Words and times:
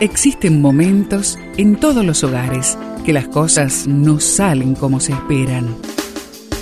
Existen 0.00 0.60
momentos 0.60 1.38
en 1.56 1.76
todos 1.76 2.04
los 2.04 2.22
hogares 2.22 2.76
que 3.06 3.14
las 3.14 3.28
cosas 3.28 3.86
no 3.86 4.20
salen 4.20 4.74
como 4.74 5.00
se 5.00 5.12
esperan. 5.12 5.74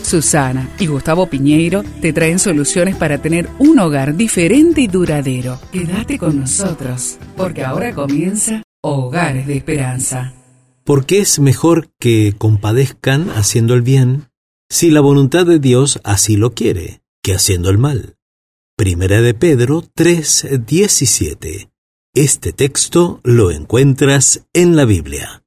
Susana 0.04 0.70
y 0.78 0.86
Gustavo 0.86 1.26
Piñeiro 1.26 1.82
te 2.00 2.12
traen 2.12 2.38
soluciones 2.38 2.94
para 2.94 3.18
tener 3.18 3.48
un 3.58 3.80
hogar 3.80 4.14
diferente 4.14 4.82
y 4.82 4.86
duradero. 4.86 5.58
Quédate 5.72 6.16
con 6.16 6.38
nosotros, 6.38 7.18
porque 7.36 7.64
ahora 7.64 7.92
comienza 7.92 8.62
Hogares 8.82 9.48
de 9.48 9.56
Esperanza. 9.56 10.32
Porque 10.84 11.18
es 11.18 11.40
mejor 11.40 11.88
que 11.98 12.36
compadezcan 12.38 13.30
haciendo 13.30 13.74
el 13.74 13.82
bien, 13.82 14.28
si 14.70 14.92
la 14.92 15.00
voluntad 15.00 15.44
de 15.44 15.58
Dios 15.58 15.98
así 16.04 16.36
lo 16.36 16.54
quiere, 16.54 17.00
que 17.20 17.34
haciendo 17.34 17.70
el 17.70 17.78
mal. 17.78 18.14
Primera 18.76 19.22
de 19.22 19.34
Pedro 19.34 19.82
3:17 19.96 21.73
este 22.16 22.52
texto 22.52 23.18
lo 23.24 23.50
encuentras 23.50 24.46
en 24.52 24.76
la 24.76 24.84
Biblia. 24.84 25.42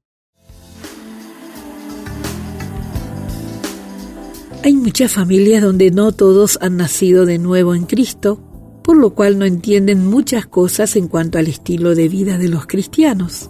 Hay 4.62 4.74
muchas 4.74 5.10
familias 5.10 5.62
donde 5.62 5.90
no 5.90 6.12
todos 6.12 6.58
han 6.60 6.76
nacido 6.76 7.24
de 7.24 7.38
nuevo 7.38 7.74
en 7.74 7.86
Cristo, 7.86 8.42
por 8.84 8.98
lo 8.98 9.14
cual 9.14 9.38
no 9.38 9.46
entienden 9.46 10.06
muchas 10.06 10.46
cosas 10.46 10.94
en 10.96 11.08
cuanto 11.08 11.38
al 11.38 11.46
estilo 11.46 11.94
de 11.94 12.10
vida 12.10 12.36
de 12.36 12.48
los 12.48 12.66
cristianos. 12.66 13.48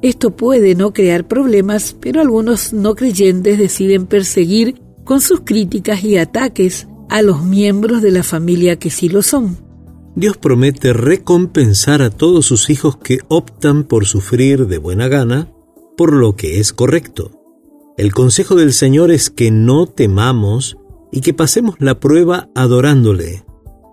Esto 0.00 0.36
puede 0.36 0.76
no 0.76 0.92
crear 0.92 1.26
problemas, 1.26 1.96
pero 2.00 2.20
algunos 2.20 2.72
no 2.72 2.94
creyentes 2.94 3.58
deciden 3.58 4.06
perseguir 4.06 4.80
con 5.02 5.20
sus 5.20 5.40
críticas 5.40 6.04
y 6.04 6.16
ataques 6.16 6.86
a 7.08 7.22
los 7.22 7.42
miembros 7.42 8.02
de 8.02 8.12
la 8.12 8.22
familia 8.22 8.78
que 8.78 8.90
sí 8.90 9.08
lo 9.08 9.22
son. 9.22 9.69
Dios 10.16 10.36
promete 10.36 10.92
recompensar 10.92 12.02
a 12.02 12.10
todos 12.10 12.46
sus 12.46 12.68
hijos 12.68 12.96
que 12.96 13.18
optan 13.28 13.84
por 13.84 14.06
sufrir 14.06 14.66
de 14.66 14.78
buena 14.78 15.08
gana 15.08 15.52
por 15.96 16.12
lo 16.12 16.34
que 16.34 16.58
es 16.60 16.72
correcto. 16.72 17.30
El 17.96 18.12
consejo 18.12 18.54
del 18.54 18.72
Señor 18.72 19.10
es 19.10 19.30
que 19.30 19.50
no 19.50 19.86
temamos 19.86 20.78
y 21.12 21.20
que 21.20 21.34
pasemos 21.34 21.76
la 21.78 22.00
prueba 22.00 22.48
adorándole. 22.54 23.44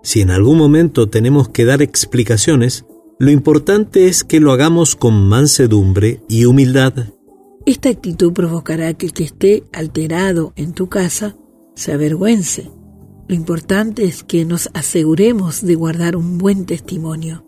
Si 0.02 0.20
en 0.20 0.30
algún 0.30 0.58
momento 0.58 1.08
tenemos 1.08 1.48
que 1.50 1.64
dar 1.64 1.82
explicaciones, 1.82 2.84
lo 3.18 3.30
importante 3.30 4.06
es 4.06 4.24
que 4.24 4.40
lo 4.40 4.52
hagamos 4.52 4.96
con 4.96 5.28
mansedumbre 5.28 6.20
y 6.28 6.46
humildad. 6.46 6.94
Esta 7.66 7.90
actitud 7.90 8.32
provocará 8.32 8.94
que 8.94 9.06
el 9.06 9.12
que 9.12 9.24
esté 9.24 9.64
alterado 9.72 10.52
en 10.56 10.72
tu 10.72 10.88
casa 10.88 11.36
se 11.74 11.92
avergüence 11.92 12.70
lo 13.28 13.34
importante 13.34 14.04
es 14.04 14.24
que 14.24 14.46
nos 14.46 14.70
aseguremos 14.72 15.62
de 15.62 15.74
guardar 15.74 16.16
un 16.16 16.38
buen 16.38 16.64
testimonio. 16.64 17.44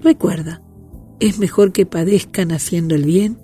Recuerda, 0.00 0.62
es 1.18 1.38
mejor 1.40 1.72
que 1.72 1.84
padezcan 1.84 2.52
haciendo 2.52 2.94
el 2.94 3.04
bien, 3.04 3.38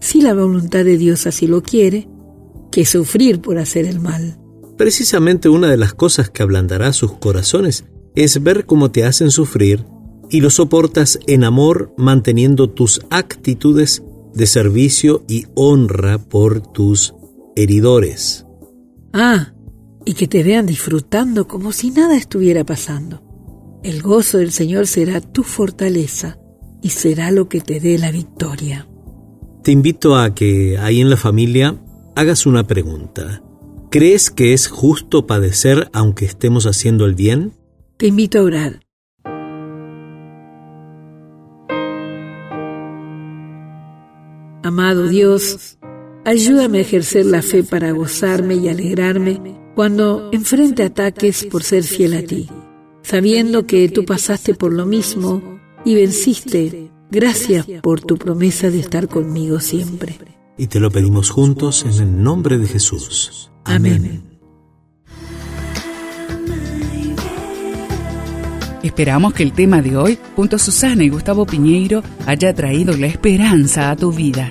si 0.00 0.22
la 0.22 0.32
voluntad 0.32 0.86
de 0.86 0.96
Dios 0.96 1.26
así 1.26 1.46
lo 1.46 1.62
quiere, 1.62 2.08
que 2.70 2.86
sufrir 2.86 3.42
por 3.42 3.58
hacer 3.58 3.84
el 3.84 4.00
mal. 4.00 4.38
Precisamente 4.78 5.50
una 5.50 5.68
de 5.68 5.76
las 5.76 5.92
cosas 5.92 6.30
que 6.30 6.42
ablandará 6.42 6.94
sus 6.94 7.12
corazones 7.12 7.84
es 8.14 8.42
ver 8.42 8.64
cómo 8.64 8.90
te 8.90 9.04
hacen 9.04 9.30
sufrir 9.30 9.84
y 10.30 10.40
lo 10.40 10.48
soportas 10.48 11.18
en 11.26 11.44
amor 11.44 11.92
manteniendo 11.98 12.70
tus 12.70 13.02
actitudes 13.10 14.02
de 14.34 14.46
servicio 14.46 15.24
y 15.28 15.46
honra 15.54 16.18
por 16.18 16.60
tus 16.60 17.14
heridores. 17.56 18.46
Ah, 19.12 19.52
y 20.08 20.14
que 20.14 20.26
te 20.26 20.42
vean 20.42 20.64
disfrutando 20.64 21.46
como 21.46 21.70
si 21.70 21.90
nada 21.90 22.16
estuviera 22.16 22.64
pasando. 22.64 23.20
El 23.82 24.00
gozo 24.00 24.38
del 24.38 24.52
Señor 24.52 24.86
será 24.86 25.20
tu 25.20 25.42
fortaleza 25.42 26.38
y 26.80 26.88
será 26.88 27.30
lo 27.30 27.50
que 27.50 27.60
te 27.60 27.78
dé 27.78 27.98
la 27.98 28.10
victoria. 28.10 28.88
Te 29.62 29.70
invito 29.70 30.16
a 30.16 30.34
que 30.34 30.78
ahí 30.78 31.02
en 31.02 31.10
la 31.10 31.18
familia 31.18 31.78
hagas 32.16 32.46
una 32.46 32.66
pregunta. 32.66 33.42
¿Crees 33.90 34.30
que 34.30 34.54
es 34.54 34.68
justo 34.68 35.26
padecer 35.26 35.90
aunque 35.92 36.24
estemos 36.24 36.64
haciendo 36.64 37.04
el 37.04 37.14
bien? 37.14 37.52
Te 37.98 38.06
invito 38.06 38.38
a 38.38 38.42
orar. 38.44 38.80
Amado 44.62 45.06
Dios, 45.08 45.76
ayúdame 46.24 46.78
a 46.78 46.80
ejercer 46.80 47.26
la 47.26 47.42
fe 47.42 47.62
para 47.62 47.90
gozarme 47.90 48.54
y 48.54 48.70
alegrarme 48.70 49.67
cuando 49.78 50.30
enfrente 50.32 50.82
ataques 50.82 51.44
por 51.44 51.62
ser 51.62 51.84
fiel 51.84 52.14
a 52.14 52.22
ti, 52.22 52.48
sabiendo 53.02 53.64
que 53.64 53.88
tú 53.88 54.04
pasaste 54.04 54.52
por 54.52 54.72
lo 54.72 54.86
mismo 54.86 55.60
y 55.84 55.94
venciste. 55.94 56.90
Gracias 57.12 57.64
por 57.80 58.00
tu 58.00 58.16
promesa 58.16 58.70
de 58.70 58.80
estar 58.80 59.06
conmigo 59.06 59.60
siempre. 59.60 60.18
Y 60.56 60.66
te 60.66 60.80
lo 60.80 60.90
pedimos 60.90 61.30
juntos 61.30 61.84
en 61.84 61.92
el 62.02 62.20
nombre 62.24 62.58
de 62.58 62.66
Jesús. 62.66 63.52
Amén. 63.62 64.24
Esperamos 68.82 69.32
que 69.32 69.44
el 69.44 69.52
tema 69.52 69.80
de 69.80 69.96
hoy, 69.96 70.18
junto 70.34 70.56
a 70.56 70.58
Susana 70.58 71.04
y 71.04 71.08
Gustavo 71.08 71.46
Piñeiro, 71.46 72.02
haya 72.26 72.52
traído 72.52 72.96
la 72.96 73.06
esperanza 73.06 73.92
a 73.92 73.96
tu 73.96 74.10
vida. 74.10 74.50